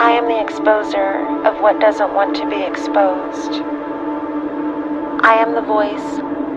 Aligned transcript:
I 0.00 0.12
am 0.12 0.24
the 0.24 0.40
exposer 0.40 1.44
of 1.44 1.60
what 1.60 1.78
doesn't 1.78 2.14
want 2.14 2.34
to 2.36 2.48
be 2.48 2.62
exposed. 2.64 3.60
I 5.20 5.34
am 5.36 5.54
the 5.54 5.60
voice 5.60 6.16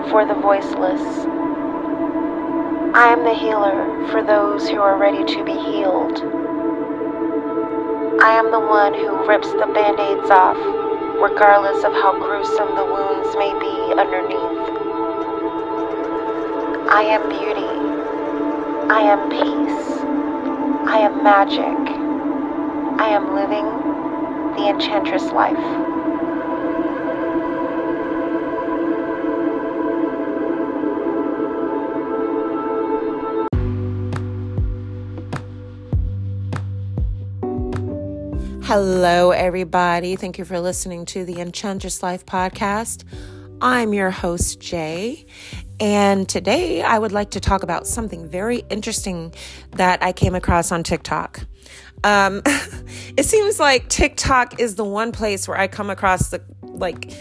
for 0.10 0.26
the 0.26 0.34
voiceless. 0.34 1.04
I 2.96 3.12
am 3.12 3.26
the 3.26 3.34
healer 3.36 4.08
for 4.12 4.24
those 4.24 4.70
who 4.70 4.80
are 4.80 4.98
ready 4.98 5.26
to 5.36 5.44
be 5.44 5.52
healed. 5.52 6.24
I 8.24 8.32
am 8.40 8.50
the 8.50 8.64
one 8.64 8.94
who 8.94 9.28
rips 9.28 9.52
the 9.52 9.68
band 9.76 10.00
aids 10.00 10.32
off, 10.32 10.56
regardless 11.20 11.84
of 11.84 11.92
how 11.92 12.16
gruesome 12.16 12.78
the 12.80 12.86
wounds 12.88 13.36
may 13.36 13.52
be 13.60 13.76
underneath. 14.00 14.64
I 16.88 17.04
am 17.12 17.28
beauty. 17.28 17.76
I 18.88 19.02
am 19.04 19.30
peace. 19.30 20.00
I 20.88 21.00
am 21.00 21.22
magic. 21.22 21.83
I 23.00 23.10
am 23.10 23.34
living 23.34 23.66
the 24.56 24.70
enchantress 24.70 25.24
life. 25.32 25.58
Hello, 38.66 39.32
everybody. 39.32 40.16
Thank 40.16 40.38
you 40.38 40.46
for 40.46 40.60
listening 40.60 41.06
to 41.08 41.26
the 41.26 41.40
Enchantress 41.40 42.02
Life 42.02 42.26
podcast. 42.26 43.04
I'm 43.62 43.94
your 43.94 44.12
host, 44.12 44.60
Jay, 44.60 45.26
and 45.80 46.28
today 46.28 46.82
I 46.82 47.00
would 47.00 47.12
like 47.12 47.32
to 47.32 47.40
talk 47.40 47.64
about 47.64 47.88
something 47.88 48.28
very 48.28 48.64
interesting 48.70 49.34
that 49.72 50.04
I 50.04 50.12
came 50.12 50.36
across 50.36 50.72
on 50.72 50.84
TikTok. 50.84 51.46
Um, 52.04 52.42
it 53.18 53.26
seems 53.26 53.60
like 53.60 53.90
TikTok 53.90 54.60
is 54.60 54.76
the 54.76 54.84
one 54.84 55.12
place 55.12 55.48
where 55.48 55.58
I 55.58 55.68
come 55.68 55.90
across 55.90 56.30
the 56.30 56.42
like 56.62 57.14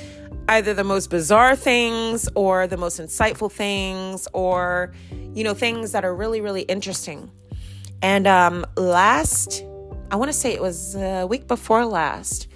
either 0.48 0.74
the 0.74 0.84
most 0.84 1.10
bizarre 1.10 1.54
things 1.54 2.28
or 2.34 2.66
the 2.66 2.76
most 2.76 3.00
insightful 3.00 3.50
things 3.50 4.26
or 4.32 4.92
you 5.34 5.44
know 5.44 5.54
things 5.54 5.92
that 5.92 6.04
are 6.04 6.14
really 6.14 6.40
really 6.40 6.62
interesting. 6.62 7.30
And 8.02 8.26
um, 8.26 8.66
last 8.76 9.62
I 10.10 10.16
want 10.16 10.30
to 10.30 10.36
say 10.36 10.52
it 10.52 10.60
was 10.60 10.94
a 10.94 11.26
week 11.26 11.46
before 11.46 11.86
last, 11.86 12.48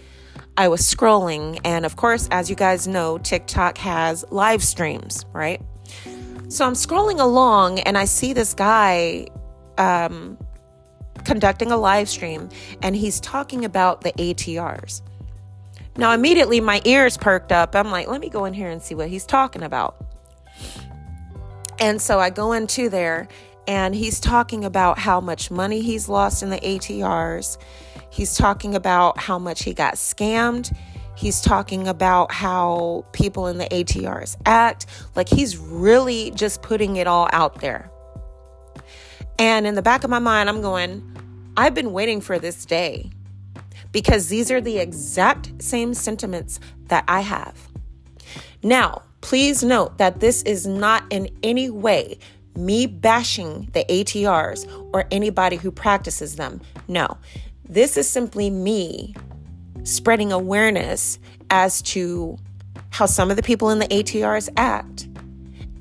I 0.59 0.69
was 0.69 0.83
scrolling, 0.83 1.59
and 1.65 1.87
of 1.87 1.97
course, 1.97 2.29
as 2.31 2.51
you 2.51 2.57
guys 2.57 2.87
know, 2.87 3.17
TikTok 3.17 3.79
has 3.79 4.27
live 4.31 4.63
streams, 4.63 5.25
right? 5.33 5.63
So 6.49 6.67
I'm 6.67 6.75
scrolling 6.75 7.19
along 7.19 7.81
and 7.81 7.97
I 7.97 8.05
see 8.05 8.33
this 8.35 8.53
guy 8.53 9.27
um, 9.79 10.39
conducting 11.27 11.71
a 11.71 11.77
live 11.77 12.09
stream 12.09 12.49
and 12.81 12.97
he's 12.97 13.21
talking 13.21 13.65
about 13.65 14.01
the 14.01 14.13
ATRs. 14.13 15.03
Now, 15.99 16.13
immediately 16.13 16.61
my 16.61 16.81
ears 16.85 17.17
perked 17.17 17.53
up. 17.53 17.75
I'm 17.75 17.91
like, 17.91 18.07
let 18.09 18.21
me 18.21 18.29
go 18.29 18.45
in 18.45 18.55
here 18.55 18.71
and 18.71 18.81
see 18.81 18.95
what 18.95 19.09
he's 19.09 19.27
talking 19.27 19.63
about. 19.63 19.97
And 21.79 22.01
so 22.01 22.19
I 22.19 22.31
go 22.31 22.53
into 22.53 22.89
there 22.89 23.29
and 23.67 23.95
he's 23.95 24.21
talking 24.21 24.65
about 24.65 24.99
how 24.99 25.21
much 25.21 25.51
money 25.51 25.83
he's 25.83 26.09
lost 26.09 26.43
in 26.43 26.51
the 26.51 26.59
ATRs. 26.59 27.59
He's 28.11 28.37
talking 28.37 28.75
about 28.75 29.19
how 29.19 29.39
much 29.39 29.65
he 29.65 29.75
got 29.75 29.95
scammed. 29.95 30.75
He's 31.17 31.41
talking 31.41 31.89
about 31.89 32.31
how 32.31 33.07
people 33.13 33.47
in 33.49 33.59
the 33.59 33.67
ATRs 33.67 34.37
act. 34.45 34.87
Like 35.15 35.29
he's 35.29 35.57
really 35.57 36.31
just 36.33 36.63
putting 36.63 36.97
it 36.97 37.07
all 37.07 37.29
out 37.33 37.61
there. 37.61 37.91
And 39.39 39.67
in 39.67 39.75
the 39.75 39.83
back 39.83 40.05
of 40.05 40.11
my 40.11 40.19
mind, 40.19 40.49
I'm 40.49 40.63
going, 40.63 41.16
I've 41.57 41.75
been 41.75 41.93
waiting 41.93 42.21
for 42.21 42.39
this 42.39 42.65
day 42.65 43.11
because 43.93 44.29
these 44.29 44.51
are 44.51 44.61
the 44.61 44.79
exact 44.79 45.63
same 45.63 45.95
sentiments 45.95 46.61
that 46.89 47.05
I 47.09 47.21
have. 47.21 47.69
Now, 48.63 49.03
please 49.21 49.65
note 49.65 49.99
that 49.99 50.21
this 50.21 50.43
is 50.43 50.67
not 50.67 51.05
in 51.11 51.29
any 51.43 51.71
way 51.71 52.19
me 52.57 52.87
bashing 52.87 53.69
the 53.73 53.85
ATRs 53.85 54.67
or 54.93 55.05
anybody 55.11 55.57
who 55.57 55.71
practices 55.71 56.37
them. 56.37 56.61
No, 56.89 57.19
this 57.69 57.97
is 57.97 58.09
simply 58.09 58.51
me 58.51 59.15
spreading 59.85 60.33
awareness 60.33 61.19
as 61.51 61.83
to 61.83 62.39
how 62.91 63.07
some 63.07 63.31
of 63.31 63.37
the 63.37 63.43
people 63.43 63.71
in 63.71 63.79
the 63.79 63.89
ATRs 63.89 64.49
act 64.57 65.09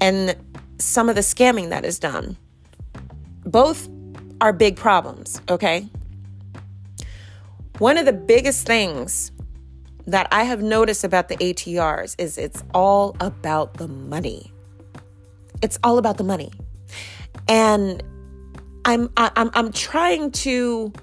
and 0.01 0.35
some 0.77 1.09
of 1.09 1.16
the 1.16 1.21
scamming 1.21 1.69
that 1.69 1.85
is 1.85 1.97
done. 1.97 2.38
Both 3.45 3.88
are 4.41 4.53
big 4.53 4.75
problems, 4.75 5.41
okay? 5.50 5.88
One 7.78 7.97
of 7.97 8.06
the 8.06 8.13
biggest 8.13 8.66
things 8.66 9.31
that 10.07 10.28
I 10.31 10.44
have 10.44 10.62
noticed 10.62 11.03
about 11.03 11.29
the 11.29 11.38
ATRs 11.38 12.16
is 12.18 12.38
it's 12.38 12.63
all 12.74 13.16
about 13.19 13.75
the 13.75 13.88
money. 13.88 14.51
It's 15.62 15.79
all 15.84 15.97
about 15.97 16.18
the 16.18 16.24
money. 16.24 16.51
And 17.47 18.03
I'm 18.85 19.09
I'm 19.18 19.50
I'm 19.53 19.72
trying 19.72 20.31
to 20.31 20.94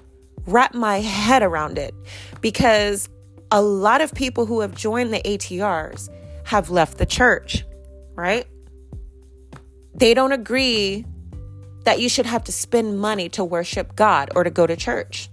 wrap 0.45 0.73
my 0.73 0.99
head 0.99 1.43
around 1.43 1.77
it 1.77 1.93
because 2.41 3.09
a 3.51 3.61
lot 3.61 4.01
of 4.01 4.13
people 4.13 4.45
who 4.45 4.61
have 4.61 4.73
joined 4.73 5.13
the 5.13 5.21
ATRs 5.21 6.09
have 6.45 6.69
left 6.69 6.97
the 6.97 7.05
church, 7.05 7.65
right? 8.15 8.47
They 9.93 10.13
don't 10.13 10.31
agree 10.31 11.05
that 11.83 11.99
you 11.99 12.09
should 12.09 12.25
have 12.25 12.43
to 12.45 12.51
spend 12.51 12.99
money 12.99 13.29
to 13.29 13.43
worship 13.43 13.95
God 13.95 14.29
or 14.35 14.43
to 14.43 14.49
go 14.49 14.65
to 14.65 14.75
church. 14.75 15.29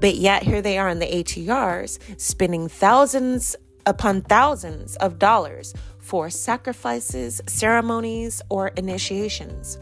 But 0.00 0.16
yet, 0.16 0.42
here 0.42 0.62
they 0.62 0.78
are 0.78 0.88
in 0.88 0.98
the 0.98 1.06
ATRs 1.06 1.98
spending 2.20 2.68
thousands 2.68 3.56
upon 3.86 4.22
thousands 4.22 4.96
of 4.96 5.18
dollars 5.18 5.74
for 5.98 6.30
sacrifices, 6.30 7.40
ceremonies, 7.46 8.40
or 8.48 8.68
initiations. 8.68 9.78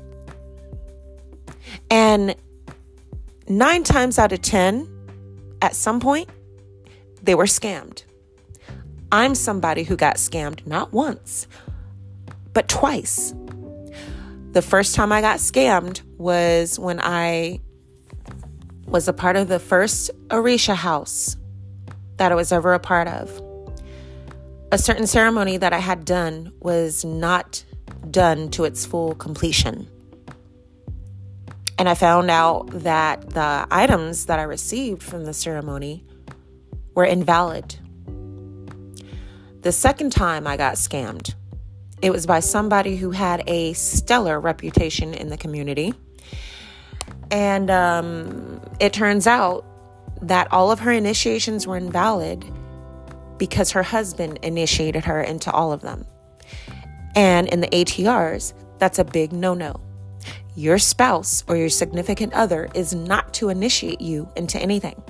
And 1.91 2.35
nine 3.49 3.85
times 3.85 4.19
out 4.19 4.33
of 4.33 4.43
10, 4.43 4.89
at 5.63 5.75
some 5.75 6.01
point, 6.01 6.29
they 7.23 7.35
were 7.35 7.45
scammed. 7.45 8.05
I'm 9.11 9.35
somebody 9.35 9.85
who 9.85 9.97
got 9.97 10.17
scammed 10.17 10.67
not 10.67 10.93
once, 10.93 11.47
but 12.53 12.69
twice. 12.69 13.35
The 14.53 14.63
first 14.63 14.95
time 14.95 15.13
I 15.13 15.21
got 15.21 15.39
scammed 15.39 16.01
was 16.17 16.79
when 16.79 17.01
I 17.01 17.61
was 18.87 19.07
a 19.07 19.13
part 19.13 19.37
of 19.37 19.49
the 19.49 19.59
first 19.59 20.11
Orisha 20.29 20.75
house 20.75 21.37
that 22.17 22.33
I 22.33 22.35
was 22.35 22.51
ever 22.51 22.73
a 22.73 22.79
part 22.79 23.09
of. 23.09 23.43
A 24.73 24.79
certain 24.79 25.07
ceremony 25.07 25.59
that 25.59 25.75
I 25.75 25.79
had 25.79 26.07
done 26.07 26.53
was 26.61 27.05
not 27.05 27.63
done 28.11 28.51
to 28.53 28.65
its 28.65 28.87
full 28.87 29.15
completion. 29.15 29.87
And 31.79 31.87
I 31.87 31.95
found 31.95 32.31
out 32.31 32.71
that 32.71 33.31
the 33.31 33.67
items 33.71 34.27
that 34.27 34.39
I 34.39 34.45
received 34.45 35.03
from 35.03 35.27
the 35.27 35.35
ceremony 35.35 36.05
were 36.95 37.05
invalid. 37.05 37.77
The 39.61 39.73
second 39.73 40.11
time 40.11 40.47
I 40.47 40.57
got 40.57 40.75
scammed, 40.75 41.35
it 42.03 42.11
was 42.11 42.27
by 42.27 42.41
somebody 42.41 42.97
who 42.97 43.11
had 43.11 43.43
a 43.47 43.73
stellar 43.73 44.41
reputation 44.41 45.15
in 45.15 45.29
the 45.29 45.37
community. 45.37 45.95
And 47.31 47.71
um, 47.71 48.61
it 48.81 48.93
turns 48.93 49.27
out 49.27 49.65
that 50.23 50.51
all 50.53 50.71
of 50.71 50.81
her 50.81 50.93
initiations 50.93 51.67
were 51.67 51.77
invalid 51.77 52.45
because 53.39 53.71
her 53.71 53.83
husband 53.83 54.39
initiated 54.43 55.05
her 55.05 55.23
into 55.23 55.51
all 55.51 55.73
of 55.73 55.81
them. 55.81 56.05
And 57.15 57.49
in 57.49 57.61
the 57.61 57.69
ATRs, 57.69 58.53
that's 58.79 58.99
a 58.99 59.05
big 59.05 59.33
no 59.33 59.55
no. 59.55 59.81
Your 60.55 60.79
spouse 60.79 61.45
or 61.47 61.57
your 61.57 61.69
significant 61.69 62.33
other 62.33 62.69
is 62.75 62.95
not 62.95 63.33
to 63.35 63.49
initiate 63.49 64.01
you 64.01 64.29
into 64.37 64.59
anything. 64.59 65.01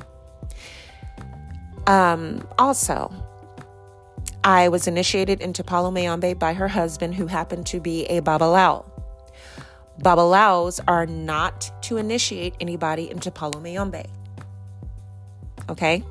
Um, 1.86 2.46
also, 2.58 3.10
I 4.44 4.68
was 4.68 4.86
initiated 4.86 5.40
into 5.40 5.64
Palo 5.64 5.90
Mayombe 5.90 6.34
by 6.34 6.54
her 6.54 6.68
husband, 6.68 7.14
who 7.14 7.26
happened 7.26 7.66
to 7.66 7.80
be 7.80 8.04
a 8.06 8.20
Babalawo. 8.20 8.88
Babalawos 10.00 10.80
are 10.86 11.06
not 11.06 11.70
to 11.82 11.96
initiate 11.96 12.54
anybody 12.60 13.10
into 13.10 13.30
Palo 13.30 13.60
Mayombe. 13.60 14.04
Okay? 15.68 16.04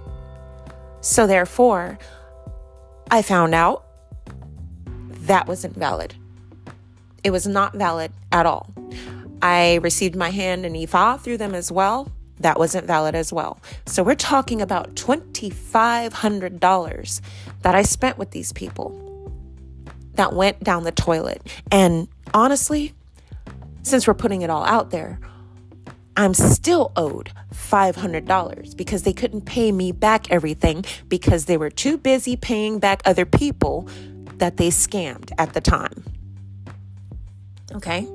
So, 1.01 1.25
therefore, 1.25 1.97
I 3.09 3.21
found 3.21 3.55
out 3.55 3.85
that 5.27 5.47
wasn't 5.47 5.75
valid. 5.75 6.15
It 7.23 7.31
was 7.31 7.47
not 7.47 7.73
valid 7.75 8.11
at 8.31 8.45
all. 8.45 8.69
I 9.41 9.75
received 9.75 10.15
my 10.15 10.29
hand 10.31 10.65
and 10.65 10.75
Ifa 10.75 11.21
through 11.21 11.37
them 11.37 11.53
as 11.53 11.71
well 11.71 12.11
that 12.39 12.59
wasn't 12.59 12.85
valid 12.85 13.15
as 13.15 13.33
well. 13.33 13.59
So 13.85 14.03
we're 14.03 14.15
talking 14.15 14.61
about 14.61 14.95
$2,500 14.95 17.21
that 17.61 17.75
I 17.75 17.81
spent 17.81 18.17
with 18.17 18.31
these 18.31 18.53
people 18.53 19.03
that 20.13 20.31
went 20.33 20.63
down 20.63 20.83
the 20.83 20.91
toilet. 20.91 21.41
And 21.71 22.07
honestly, 22.33 22.93
since 23.83 24.07
we're 24.07 24.13
putting 24.13 24.41
it 24.41 24.49
all 24.49 24.65
out 24.65 24.91
there, 24.91 25.19
I'm 26.17 26.33
still 26.33 26.91
owed 26.95 27.31
$500 27.53 28.75
because 28.75 29.03
they 29.03 29.13
couldn't 29.13 29.41
pay 29.41 29.71
me 29.71 29.91
back 29.91 30.31
everything 30.31 30.83
because 31.07 31.45
they 31.45 31.57
were 31.57 31.69
too 31.69 31.97
busy 31.97 32.35
paying 32.35 32.79
back 32.79 33.01
other 33.05 33.25
people 33.25 33.87
that 34.37 34.57
they 34.57 34.69
scammed 34.69 35.31
at 35.37 35.53
the 35.53 35.61
time. 35.61 36.03
Okay? 37.73 38.07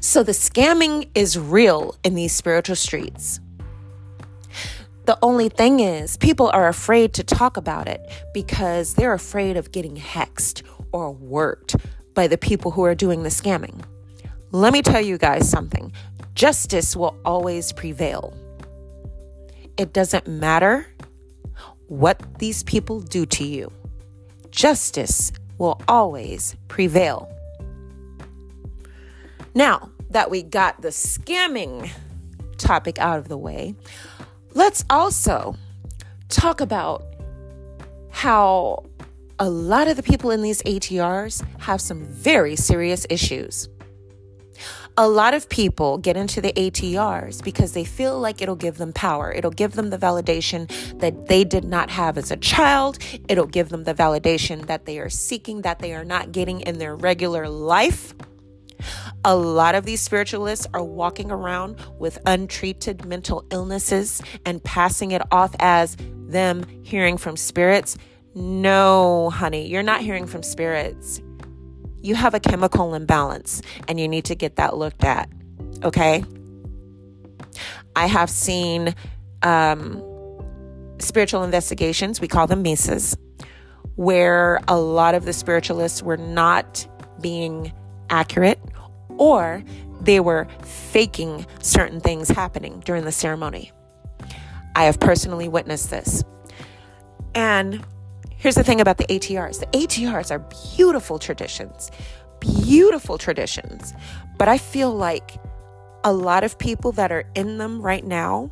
So 0.00 0.22
the 0.22 0.32
scamming 0.32 1.10
is 1.14 1.38
real 1.38 1.94
in 2.02 2.14
these 2.14 2.32
spiritual 2.32 2.76
streets. 2.76 3.38
The 5.04 5.18
only 5.22 5.50
thing 5.50 5.80
is, 5.80 6.16
people 6.16 6.50
are 6.54 6.68
afraid 6.68 7.12
to 7.14 7.22
talk 7.22 7.58
about 7.58 7.86
it 7.86 8.00
because 8.32 8.94
they're 8.94 9.12
afraid 9.12 9.58
of 9.58 9.72
getting 9.72 9.96
hexed 9.96 10.62
or 10.92 11.12
worked 11.12 11.76
by 12.14 12.28
the 12.28 12.38
people 12.38 12.70
who 12.70 12.84
are 12.84 12.94
doing 12.94 13.24
the 13.24 13.28
scamming. 13.28 13.82
Let 14.52 14.72
me 14.72 14.80
tell 14.80 15.00
you 15.02 15.18
guys 15.18 15.48
something 15.48 15.92
justice 16.34 16.96
will 16.96 17.16
always 17.24 17.72
prevail. 17.72 18.34
It 19.76 19.92
doesn't 19.92 20.26
matter 20.26 20.86
what 21.88 22.38
these 22.38 22.62
people 22.62 23.00
do 23.00 23.26
to 23.26 23.44
you, 23.44 23.70
justice 24.50 25.32
will 25.58 25.80
always 25.88 26.56
prevail. 26.68 27.28
Now 29.54 29.90
that 30.10 30.30
we 30.30 30.42
got 30.42 30.82
the 30.82 30.88
scamming 30.88 31.90
topic 32.58 32.98
out 32.98 33.18
of 33.18 33.28
the 33.28 33.38
way, 33.38 33.74
let's 34.54 34.84
also 34.90 35.56
talk 36.28 36.60
about 36.60 37.04
how 38.10 38.84
a 39.38 39.48
lot 39.48 39.88
of 39.88 39.96
the 39.96 40.02
people 40.02 40.30
in 40.30 40.42
these 40.42 40.62
ATRs 40.62 41.42
have 41.60 41.80
some 41.80 42.04
very 42.04 42.54
serious 42.56 43.06
issues. 43.08 43.68
A 44.98 45.08
lot 45.08 45.32
of 45.32 45.48
people 45.48 45.96
get 45.96 46.16
into 46.16 46.42
the 46.42 46.52
ATRs 46.52 47.42
because 47.42 47.72
they 47.72 47.84
feel 47.84 48.20
like 48.20 48.42
it'll 48.42 48.56
give 48.56 48.76
them 48.76 48.92
power. 48.92 49.32
It'll 49.32 49.50
give 49.50 49.72
them 49.72 49.88
the 49.88 49.96
validation 49.96 50.68
that 50.98 51.26
they 51.26 51.42
did 51.42 51.64
not 51.64 51.88
have 51.90 52.18
as 52.18 52.30
a 52.30 52.36
child. 52.36 52.98
It'll 53.28 53.46
give 53.46 53.70
them 53.70 53.84
the 53.84 53.94
validation 53.94 54.66
that 54.66 54.84
they 54.84 54.98
are 54.98 55.08
seeking 55.08 55.62
that 55.62 55.78
they 55.78 55.94
are 55.94 56.04
not 56.04 56.32
getting 56.32 56.60
in 56.60 56.78
their 56.78 56.94
regular 56.94 57.48
life. 57.48 58.14
A 59.24 59.36
lot 59.36 59.74
of 59.74 59.84
these 59.84 60.00
spiritualists 60.00 60.66
are 60.72 60.82
walking 60.82 61.30
around 61.30 61.76
with 61.98 62.18
untreated 62.24 63.04
mental 63.04 63.44
illnesses 63.50 64.22
and 64.46 64.64
passing 64.64 65.10
it 65.10 65.20
off 65.30 65.54
as 65.58 65.96
them 66.26 66.64
hearing 66.82 67.18
from 67.18 67.36
spirits. 67.36 67.98
No, 68.34 69.28
honey, 69.28 69.66
you're 69.66 69.82
not 69.82 70.00
hearing 70.00 70.26
from 70.26 70.42
spirits. 70.42 71.20
You 72.00 72.14
have 72.14 72.32
a 72.32 72.40
chemical 72.40 72.94
imbalance 72.94 73.60
and 73.88 74.00
you 74.00 74.08
need 74.08 74.24
to 74.26 74.34
get 74.34 74.56
that 74.56 74.78
looked 74.78 75.04
at. 75.04 75.28
Okay? 75.84 76.24
I 77.94 78.06
have 78.06 78.30
seen 78.30 78.94
um, 79.42 80.02
spiritual 80.98 81.44
investigations, 81.44 82.22
we 82.22 82.28
call 82.28 82.46
them 82.46 82.64
Misas, 82.64 83.18
where 83.96 84.60
a 84.66 84.78
lot 84.78 85.14
of 85.14 85.26
the 85.26 85.34
spiritualists 85.34 86.02
were 86.02 86.16
not 86.16 86.86
being 87.20 87.70
accurate 88.08 88.58
or 89.20 89.62
they 90.00 90.18
were 90.18 90.48
faking 90.64 91.46
certain 91.60 92.00
things 92.00 92.28
happening 92.28 92.82
during 92.84 93.04
the 93.04 93.12
ceremony. 93.12 93.70
I 94.74 94.84
have 94.84 94.98
personally 94.98 95.46
witnessed 95.46 95.90
this. 95.90 96.24
And 97.34 97.84
here's 98.36 98.54
the 98.54 98.64
thing 98.64 98.80
about 98.80 98.96
the 98.96 99.04
ATRs 99.04 99.60
the 99.60 99.66
ATRs 99.66 100.30
are 100.30 100.40
beautiful 100.74 101.18
traditions, 101.18 101.90
beautiful 102.40 103.18
traditions. 103.18 103.92
But 104.38 104.48
I 104.48 104.56
feel 104.56 104.92
like 104.92 105.36
a 106.02 106.12
lot 106.12 106.42
of 106.42 106.58
people 106.58 106.92
that 106.92 107.12
are 107.12 107.24
in 107.34 107.58
them 107.58 107.82
right 107.82 108.04
now 108.04 108.50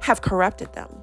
have 0.00 0.22
corrupted 0.22 0.72
them. 0.72 1.01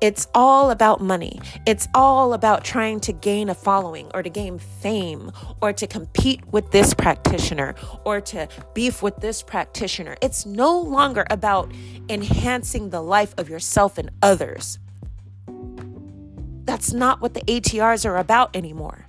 It's 0.00 0.26
all 0.34 0.70
about 0.70 1.00
money. 1.00 1.40
It's 1.66 1.88
all 1.94 2.32
about 2.32 2.64
trying 2.64 3.00
to 3.00 3.12
gain 3.12 3.48
a 3.48 3.54
following 3.54 4.10
or 4.14 4.22
to 4.22 4.30
gain 4.30 4.58
fame 4.58 5.32
or 5.60 5.72
to 5.72 5.86
compete 5.86 6.46
with 6.52 6.70
this 6.70 6.94
practitioner 6.94 7.74
or 8.04 8.20
to 8.22 8.48
beef 8.74 9.02
with 9.02 9.16
this 9.16 9.42
practitioner. 9.42 10.16
It's 10.22 10.46
no 10.46 10.80
longer 10.80 11.26
about 11.30 11.72
enhancing 12.08 12.90
the 12.90 13.02
life 13.02 13.34
of 13.36 13.48
yourself 13.48 13.98
and 13.98 14.10
others. 14.22 14.78
That's 16.64 16.92
not 16.92 17.20
what 17.20 17.34
the 17.34 17.40
ATRs 17.40 18.04
are 18.04 18.18
about 18.18 18.54
anymore. 18.54 19.07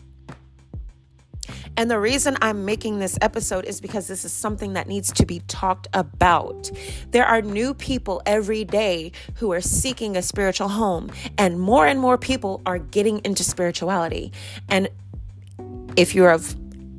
And 1.78 1.90
the 1.90 2.00
reason 2.00 2.38
I'm 2.42 2.66
making 2.66 3.00
this 3.00 3.18
episode 3.22 3.66
is 3.66 3.80
because 3.80 4.08
this 4.08 4.26
is 4.26 4.32
something 4.32 4.74
that 4.74 4.88
needs 4.88 5.12
to 5.14 5.26
be 5.26 5.40
talked 5.48 5.88
about. 5.94 6.70
There 7.12 7.26
are 7.26 7.42
new 7.42 7.74
people 7.74 8.22
every 8.26 8.66
day 8.66 9.12
who 9.36 9.52
are 9.54 9.62
seeking 9.62 10.18
a 10.18 10.22
spiritual 10.22 10.70
home, 10.70 11.10
and 11.38 11.60
more 11.60 11.88
and 11.88 12.00
more 12.00 12.18
people 12.18 12.62
are 12.66 12.80
getting 12.80 13.20
into 13.24 13.44
spirituality. 13.44 14.32
And 14.68 14.90
if 15.96 16.14
you're 16.14 16.32
of 16.32 16.56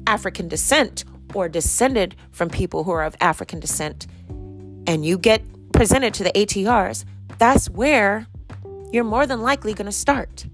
African 0.07 0.49
descent 0.49 1.05
or 1.35 1.49
descended 1.49 2.17
from 2.33 2.49
people 2.49 2.85
who 2.85 2.91
are 2.91 3.05
of 3.05 3.17
African 3.21 3.61
descent, 3.61 4.07
and 4.87 5.05
you 5.05 5.19
get 5.19 5.43
presented 5.73 6.15
to 6.15 6.25
the 6.25 6.33
ATRs, 6.33 7.05
that's 7.39 7.71
where 7.71 8.27
you're 8.93 9.05
more 9.05 9.27
than 9.27 9.41
likely 9.41 9.73
going 9.75 9.87
to 9.87 9.93
start. 9.93 10.47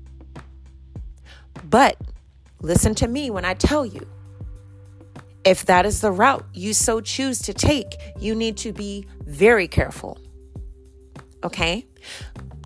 But 1.64 1.96
listen 2.60 2.94
to 2.96 3.08
me 3.08 3.30
when 3.30 3.44
I 3.44 3.54
tell 3.54 3.84
you 3.84 4.06
if 5.44 5.66
that 5.66 5.86
is 5.86 6.00
the 6.00 6.10
route 6.10 6.44
you 6.52 6.74
so 6.74 7.00
choose 7.00 7.40
to 7.42 7.54
take, 7.54 7.94
you 8.18 8.34
need 8.34 8.56
to 8.58 8.72
be 8.72 9.06
very 9.20 9.68
careful. 9.68 10.18
Okay? 11.44 11.86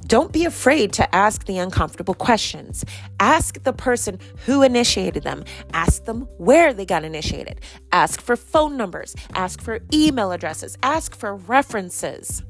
Don't 0.06 0.32
be 0.32 0.44
afraid 0.44 0.92
to 0.94 1.14
ask 1.14 1.44
the 1.44 1.58
uncomfortable 1.58 2.14
questions. 2.14 2.84
Ask 3.20 3.62
the 3.62 3.72
person 3.72 4.19
who 4.46 4.62
initiated 4.62 5.22
them. 5.22 5.44
Ask 5.72 6.04
them 6.04 6.22
where 6.38 6.72
they 6.72 6.84
got 6.84 7.04
initiated. 7.04 7.60
Ask 7.93 8.20
for 8.20 8.34
phone 8.34 8.76
numbers. 8.76 9.14
Ask 9.34 9.60
for 9.60 9.78
email 9.93 10.32
addresses. 10.32 10.76
Ask 10.82 11.14
for 11.14 11.36
references. 11.36 12.43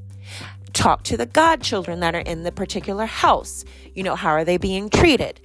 Talk 0.73 1.03
to 1.03 1.17
the 1.17 1.27
godchildren 1.27 1.99
that 1.99 2.15
are 2.15 2.21
in 2.21 2.43
the 2.43 2.51
particular 2.51 3.05
house. 3.05 3.63
You 3.93 4.03
know, 4.03 4.15
how 4.15 4.31
are 4.31 4.45
they 4.45 4.57
being 4.57 4.89
treated? 4.89 5.41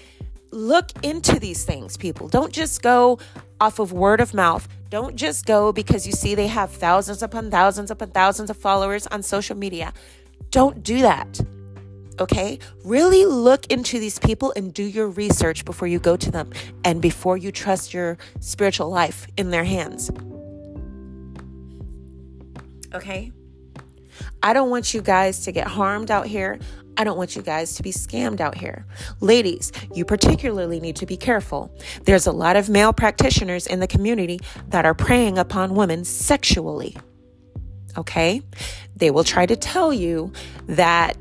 Look 0.50 0.90
into 1.02 1.38
these 1.38 1.64
things, 1.64 1.96
people. 1.96 2.28
Don't 2.28 2.52
just 2.52 2.82
go 2.82 3.19
off 3.60 3.78
of 3.78 3.93
word 3.93 4.20
of 4.20 4.34
mouth. 4.34 4.69
Don't 4.90 5.16
just 5.16 5.46
go 5.46 5.72
because 5.72 6.06
you 6.06 6.12
see 6.12 6.34
they 6.34 6.46
have 6.46 6.70
thousands 6.70 7.22
upon 7.22 7.50
thousands 7.50 7.90
upon 7.90 8.10
thousands 8.10 8.50
of 8.50 8.56
followers 8.56 9.06
on 9.08 9.22
social 9.22 9.56
media. 9.56 9.93
Don't 10.50 10.82
do 10.82 11.02
that. 11.02 11.40
Okay? 12.18 12.59
Really 12.85 13.26
look 13.26 13.66
into 13.66 13.99
these 13.99 14.18
people 14.18 14.52
and 14.56 14.73
do 14.73 14.85
your 14.85 15.09
research 15.09 15.64
before 15.64 15.88
you 15.88 15.99
go 15.99 16.16
to 16.16 16.30
them 16.30 16.50
and 16.85 17.02
before 17.02 17.37
you 17.37 17.52
trust 17.52 17.92
your 17.92 18.16
spiritual 18.40 18.88
life 18.88 19.26
in 19.37 19.50
their 19.50 19.64
hands. 19.64 20.11
Okay? 22.94 23.32
I 24.42 24.52
don't 24.52 24.71
want 24.71 24.94
you 24.94 25.02
guys 25.02 25.44
to 25.44 25.52
get 25.52 25.66
harmed 25.66 26.11
out 26.11 26.26
here. 26.26 26.59
I 26.97 27.05
don't 27.05 27.17
want 27.17 27.37
you 27.37 27.43
guys 27.43 27.75
to 27.75 27.83
be 27.83 27.93
scammed 27.93 28.41
out 28.41 28.57
here. 28.57 28.87
Ladies, 29.21 29.73
you 29.95 30.05
particularly 30.05 30.81
need 30.81 30.97
to 30.97 31.07
be 31.07 31.17
careful. 31.17 31.76
There's 32.05 32.26
a 32.26 32.33
lot 32.33 32.57
of 32.57 32.69
male 32.69 32.93
practitioners 32.93 33.67
in 33.67 33.81
the 33.81 33.87
community 33.87 34.41
that 34.69 34.85
are 34.85 34.95
preying 34.95 35.38
upon 35.38 35.75
women 35.75 36.05
sexually. 36.05 36.97
Okay? 37.97 38.43
They 38.95 39.11
will 39.11 39.25
try 39.25 39.47
to 39.47 39.57
tell 39.57 39.93
you 39.93 40.33
that 40.67 41.17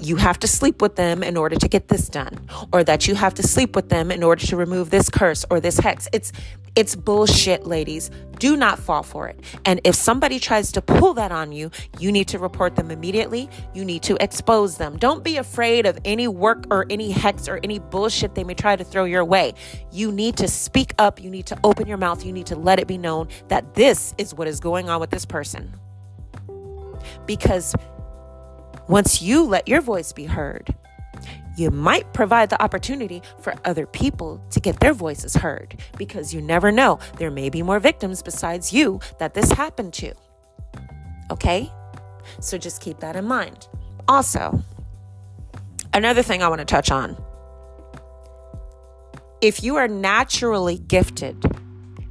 you 0.00 0.16
have 0.16 0.38
to 0.40 0.48
sleep 0.48 0.82
with 0.82 0.96
them 0.96 1.22
in 1.22 1.36
order 1.36 1.56
to 1.56 1.68
get 1.68 1.88
this 1.88 2.08
done 2.08 2.48
or 2.72 2.82
that 2.84 3.06
you 3.06 3.14
have 3.14 3.34
to 3.34 3.42
sleep 3.42 3.76
with 3.76 3.88
them 3.88 4.10
in 4.10 4.22
order 4.22 4.44
to 4.46 4.56
remove 4.56 4.90
this 4.90 5.08
curse 5.08 5.44
or 5.50 5.60
this 5.60 5.78
hex. 5.78 6.08
It's 6.12 6.32
it's 6.76 6.96
bullshit, 6.96 7.66
ladies. 7.66 8.10
Do 8.40 8.56
not 8.56 8.80
fall 8.80 9.04
for 9.04 9.28
it. 9.28 9.40
And 9.64 9.80
if 9.84 9.94
somebody 9.94 10.40
tries 10.40 10.72
to 10.72 10.82
pull 10.82 11.14
that 11.14 11.30
on 11.30 11.52
you, 11.52 11.70
you 12.00 12.10
need 12.10 12.26
to 12.28 12.38
report 12.38 12.74
them 12.74 12.90
immediately. 12.90 13.48
You 13.74 13.84
need 13.84 14.02
to 14.02 14.16
expose 14.22 14.76
them. 14.76 14.96
Don't 14.96 15.22
be 15.22 15.36
afraid 15.36 15.86
of 15.86 15.98
any 16.04 16.26
work 16.26 16.66
or 16.70 16.84
any 16.90 17.12
hex 17.12 17.48
or 17.48 17.60
any 17.62 17.78
bullshit 17.78 18.34
they 18.34 18.42
may 18.42 18.54
try 18.54 18.74
to 18.74 18.82
throw 18.82 19.04
your 19.04 19.24
way. 19.24 19.54
You 19.92 20.10
need 20.10 20.36
to 20.38 20.48
speak 20.48 20.94
up. 20.98 21.22
You 21.22 21.30
need 21.30 21.46
to 21.46 21.58
open 21.62 21.86
your 21.86 21.96
mouth. 21.96 22.24
You 22.24 22.32
need 22.32 22.46
to 22.46 22.56
let 22.56 22.80
it 22.80 22.88
be 22.88 22.98
known 22.98 23.28
that 23.48 23.74
this 23.74 24.14
is 24.18 24.34
what 24.34 24.48
is 24.48 24.58
going 24.58 24.88
on 24.88 25.00
with 25.00 25.10
this 25.10 25.24
person. 25.24 25.72
Because 27.24 27.74
once 28.88 29.22
you 29.22 29.44
let 29.44 29.68
your 29.68 29.80
voice 29.80 30.12
be 30.12 30.24
heard, 30.24 30.74
you 31.56 31.70
might 31.70 32.12
provide 32.12 32.50
the 32.50 32.60
opportunity 32.62 33.22
for 33.40 33.54
other 33.64 33.86
people 33.86 34.44
to 34.50 34.60
get 34.60 34.80
their 34.80 34.92
voices 34.92 35.34
heard 35.34 35.80
because 35.96 36.34
you 36.34 36.40
never 36.40 36.72
know. 36.72 36.98
There 37.16 37.30
may 37.30 37.48
be 37.48 37.62
more 37.62 37.80
victims 37.80 38.22
besides 38.22 38.72
you 38.72 39.00
that 39.18 39.34
this 39.34 39.52
happened 39.52 39.92
to. 39.94 40.14
Okay? 41.30 41.70
So 42.40 42.58
just 42.58 42.80
keep 42.80 42.98
that 43.00 43.16
in 43.16 43.24
mind. 43.24 43.68
Also, 44.08 44.62
another 45.92 46.22
thing 46.22 46.42
I 46.42 46.48
want 46.48 46.60
to 46.60 46.64
touch 46.64 46.90
on 46.90 47.16
if 49.40 49.62
you 49.62 49.76
are 49.76 49.88
naturally 49.88 50.78
gifted, 50.78 51.44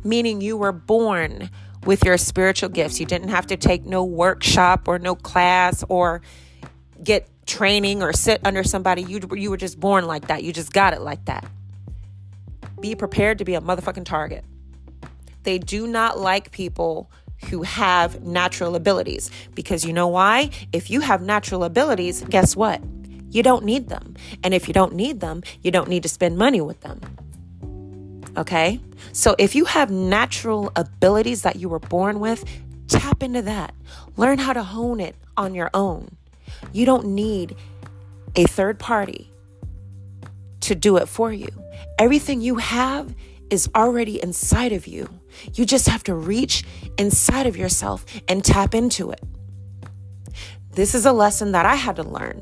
meaning 0.04 0.40
you 0.40 0.56
were 0.56 0.72
born 0.72 1.50
with 1.84 2.06
your 2.06 2.16
spiritual 2.18 2.70
gifts. 2.70 3.00
You 3.00 3.08
didn't 3.08 3.30
have 3.30 3.48
to 3.48 3.58
take 3.58 3.86
no 3.86 4.04
workshop 4.04 4.88
or 4.88 5.00
no 5.00 5.16
class 5.16 5.84
or 5.90 6.22
get 7.04 7.28
training 7.46 8.02
or 8.02 8.14
sit 8.14 8.42
under 8.46 8.64
somebody. 8.64 9.04
You, 9.04 9.22
you 9.34 9.50
were 9.50 9.58
just 9.58 9.80
born 9.80 10.06
like 10.06 10.28
that. 10.28 10.44
You 10.44 10.54
just 10.54 10.74
got 10.74 10.94
it 10.94 11.02
like 11.02 11.26
that. 11.26 11.46
Be 12.80 12.96
prepared 12.96 13.40
to 13.40 13.46
be 13.46 13.56
a 13.56 13.62
motherfucking 13.62 14.06
target. 14.06 14.44
They 15.44 15.58
do 15.58 15.88
not 15.88 16.20
like 16.20 16.52
people 16.52 17.12
who 17.50 17.64
have 17.64 18.24
natural 18.24 18.76
abilities 18.76 19.30
because 19.54 19.86
you 19.86 19.94
know 19.94 20.08
why? 20.08 20.50
If 20.72 20.90
you 20.90 21.02
have 21.02 21.22
natural 21.22 21.64
abilities, 21.64 22.22
guess 22.30 22.56
what? 22.56 22.82
You 23.30 23.44
don't 23.44 23.66
need 23.66 23.90
them. 23.90 24.16
And 24.44 24.54
if 24.54 24.68
you 24.68 24.74
don't 24.74 24.94
need 24.94 25.20
them, 25.20 25.44
you 25.62 25.72
don't 25.72 25.90
need 25.90 26.04
to 26.04 26.10
spend 26.10 26.38
money 26.38 26.62
with 26.62 26.82
them. 26.82 27.02
Okay? 28.38 28.80
So 29.12 29.36
if 29.38 29.56
you 29.56 29.66
have 29.66 29.92
natural 29.92 30.72
abilities 30.76 31.42
that 31.42 31.58
you 31.58 31.68
were 31.68 31.80
born 31.80 32.20
with, 32.20 32.46
tap 32.88 33.24
into 33.24 33.42
that. 33.42 33.74
Learn 34.18 34.38
how 34.38 34.54
to 34.54 34.64
hone 34.64 35.00
it 35.00 35.16
on 35.36 35.56
your 35.56 35.70
own. 35.74 36.16
You 36.72 36.86
don't 36.86 37.08
need 37.08 37.56
a 38.36 38.46
third 38.46 38.80
party 38.80 39.32
to 40.62 40.76
do 40.76 40.98
it 40.98 41.08
for 41.08 41.32
you. 41.32 41.50
Everything 42.00 42.42
you 42.42 42.56
have 42.56 43.14
is 43.50 43.70
already 43.76 44.22
inside 44.22 44.72
of 44.72 44.88
you. 44.88 45.08
You 45.54 45.66
just 45.66 45.88
have 45.88 46.04
to 46.04 46.16
reach 46.16 46.64
inside 46.98 47.46
of 47.48 47.58
yourself 47.58 48.06
and 48.28 48.44
tap 48.44 48.74
into 48.74 49.12
it. 49.12 49.22
This 50.72 50.96
is 50.96 51.06
a 51.06 51.14
lesson 51.14 51.52
that 51.52 51.66
I 51.66 51.76
had 51.76 51.98
to 51.98 52.04
learn. 52.04 52.42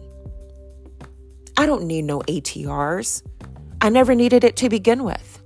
I 1.57 1.65
don't 1.65 1.83
need 1.83 2.03
no 2.03 2.19
ATRs. 2.21 3.23
I 3.81 3.89
never 3.89 4.15
needed 4.15 4.43
it 4.43 4.55
to 4.57 4.69
begin 4.69 5.03
with. 5.03 5.43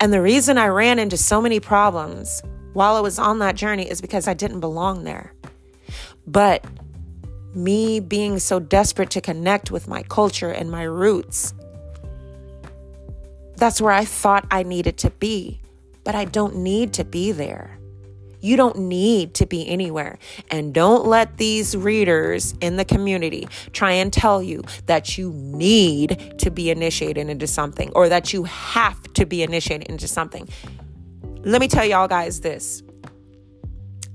And 0.00 0.12
the 0.12 0.20
reason 0.20 0.58
I 0.58 0.68
ran 0.68 0.98
into 0.98 1.16
so 1.16 1.40
many 1.40 1.60
problems 1.60 2.42
while 2.72 2.96
I 2.96 3.00
was 3.00 3.18
on 3.18 3.38
that 3.38 3.54
journey 3.54 3.88
is 3.88 4.00
because 4.00 4.26
I 4.26 4.34
didn't 4.34 4.60
belong 4.60 5.04
there. 5.04 5.32
But 6.26 6.64
me 7.54 8.00
being 8.00 8.38
so 8.38 8.60
desperate 8.60 9.10
to 9.10 9.20
connect 9.20 9.70
with 9.70 9.88
my 9.88 10.02
culture 10.04 10.50
and 10.50 10.70
my 10.70 10.82
roots, 10.82 11.54
that's 13.56 13.80
where 13.80 13.92
I 13.92 14.04
thought 14.04 14.46
I 14.50 14.62
needed 14.62 14.98
to 14.98 15.10
be. 15.10 15.60
But 16.02 16.14
I 16.14 16.26
don't 16.26 16.56
need 16.56 16.92
to 16.94 17.04
be 17.04 17.32
there. 17.32 17.78
You 18.40 18.58
don't 18.58 18.76
need 18.76 19.32
to 19.36 19.46
be 19.46 19.66
anywhere. 19.66 20.18
And 20.50 20.74
don't 20.74 21.06
let 21.06 21.38
these 21.38 21.74
readers 21.74 22.52
in 22.60 22.76
the 22.76 22.84
community 22.84 23.48
try 23.72 23.92
and 23.92 24.12
tell 24.12 24.42
you 24.42 24.64
that 24.84 25.16
you 25.16 25.32
need 25.32 26.34
to 26.40 26.50
be 26.50 26.70
initiated 26.70 27.30
into 27.30 27.46
something 27.46 27.90
or 27.94 28.10
that 28.10 28.34
you 28.34 28.44
have 28.44 29.02
to 29.14 29.24
be 29.24 29.42
initiated 29.42 29.88
into 29.88 30.06
something. 30.06 30.46
Let 31.38 31.62
me 31.62 31.68
tell 31.68 31.86
y'all 31.86 32.06
guys 32.06 32.40
this. 32.40 32.82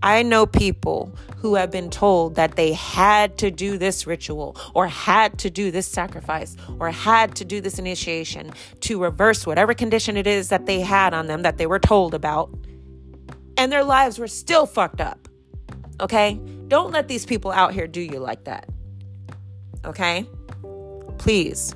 I 0.02 0.24
know 0.24 0.46
people 0.46 1.14
who 1.38 1.56
have 1.56 1.72
been 1.72 1.90
told 1.90 2.36
that 2.36 2.56
they 2.56 2.74
had 2.74 3.38
to 3.40 3.52
do 3.52 3.78
this 3.78 4.08
ritual 4.08 4.56
or 4.74 4.88
had 4.88 5.38
to 5.40 5.50
do 5.50 5.72
this 5.72 5.88
sacrifice 5.88 6.56
or 6.80 6.92
had 6.92 7.36
to 7.36 7.46
do 7.46 7.60
this 7.62 7.80
initiation 7.80 8.52
to 8.82 9.02
reverse 9.02 9.46
whatever 9.46 9.74
condition 9.74 10.16
it 10.16 10.28
is 10.28 10.50
that 10.50 10.66
they 10.66 10.80
had 10.82 11.14
on 11.14 11.28
them 11.28 11.42
that 11.42 11.58
they 11.58 11.66
were 11.66 11.80
told 11.80 12.14
about 12.14 12.50
and 13.58 13.72
their 13.72 13.84
lives 13.84 14.18
were 14.18 14.28
still 14.28 14.66
fucked 14.66 15.02
up. 15.02 15.28
Okay? 16.00 16.40
Don't 16.70 16.92
let 16.92 17.10
these 17.10 17.26
people 17.26 17.52
out 17.52 17.74
here 17.74 17.88
do 17.88 18.00
you 18.00 18.20
like 18.20 18.46
that. 18.46 18.70
Okay? 19.84 20.26
Please. 21.18 21.76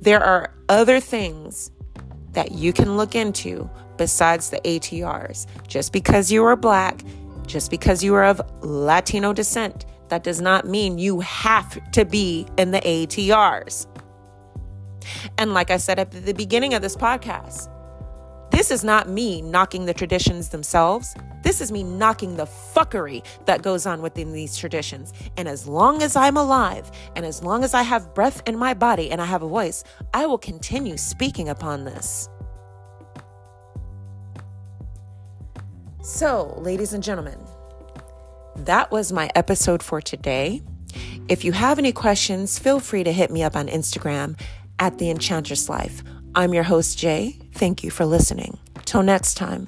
There 0.00 0.22
are 0.22 0.52
other 0.68 0.98
things 0.98 1.70
that 2.32 2.52
you 2.52 2.72
can 2.72 2.96
look 2.96 3.14
into 3.14 3.70
besides 3.96 4.50
the 4.50 4.60
ATRs. 4.60 5.46
Just 5.66 5.92
because 5.92 6.30
you 6.30 6.44
are 6.44 6.56
black, 6.56 7.02
just 7.46 7.70
because 7.70 8.02
you 8.02 8.14
are 8.14 8.24
of 8.24 8.40
Latino 8.62 9.32
descent, 9.32 9.86
that 10.08 10.22
does 10.22 10.40
not 10.40 10.66
mean 10.66 10.98
you 10.98 11.20
have 11.20 11.90
to 11.92 12.04
be 12.04 12.46
in 12.56 12.70
the 12.70 12.80
ATRs. 12.80 13.86
And 15.38 15.54
like 15.54 15.70
I 15.70 15.76
said 15.76 15.98
at 15.98 16.10
the 16.10 16.34
beginning 16.34 16.74
of 16.74 16.82
this 16.82 16.96
podcast, 16.96 17.70
this 18.50 18.70
is 18.70 18.82
not 18.82 19.08
me 19.08 19.42
knocking 19.42 19.84
the 19.84 19.92
traditions 19.92 20.48
themselves. 20.48 21.14
This 21.42 21.60
is 21.60 21.70
me 21.70 21.82
knocking 21.82 22.36
the 22.36 22.46
fuckery 22.46 23.22
that 23.44 23.62
goes 23.62 23.86
on 23.86 24.00
within 24.00 24.32
these 24.32 24.56
traditions. 24.56 25.12
And 25.36 25.46
as 25.46 25.68
long 25.68 26.02
as 26.02 26.16
I'm 26.16 26.36
alive 26.36 26.90
and 27.14 27.26
as 27.26 27.42
long 27.42 27.64
as 27.64 27.74
I 27.74 27.82
have 27.82 28.14
breath 28.14 28.42
in 28.48 28.56
my 28.56 28.72
body 28.72 29.10
and 29.10 29.20
I 29.20 29.26
have 29.26 29.42
a 29.42 29.48
voice, 29.48 29.84
I 30.14 30.26
will 30.26 30.38
continue 30.38 30.96
speaking 30.96 31.48
upon 31.48 31.84
this. 31.84 32.28
So, 36.06 36.54
ladies 36.58 36.92
and 36.92 37.02
gentlemen, 37.02 37.36
that 38.54 38.92
was 38.92 39.10
my 39.12 39.28
episode 39.34 39.82
for 39.82 40.00
today. 40.00 40.62
If 41.28 41.44
you 41.44 41.50
have 41.50 41.80
any 41.80 41.90
questions, 41.90 42.60
feel 42.60 42.78
free 42.78 43.02
to 43.02 43.10
hit 43.10 43.32
me 43.32 43.42
up 43.42 43.56
on 43.56 43.66
Instagram 43.66 44.38
at 44.78 44.98
The 44.98 45.10
Enchantress 45.10 45.68
Life. 45.68 46.04
I'm 46.36 46.54
your 46.54 46.62
host, 46.62 46.96
Jay. 46.96 47.36
Thank 47.54 47.82
you 47.82 47.90
for 47.90 48.06
listening. 48.06 48.56
Till 48.84 49.02
next 49.02 49.34
time. 49.34 49.66